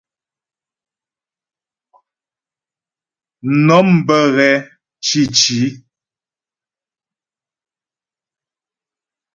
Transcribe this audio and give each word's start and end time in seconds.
Mnɔm 3.57 3.87
bə́ 4.05 4.23
ghɛ̂ 4.35 4.53
cǐci. 5.05 5.61